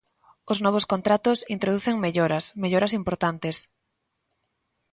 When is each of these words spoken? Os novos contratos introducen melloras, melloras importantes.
Os 0.51 0.57
novos 0.65 0.85
contratos 0.93 1.37
introducen 1.55 2.01
melloras, 2.05 2.45
melloras 2.63 2.95
importantes. 2.99 3.57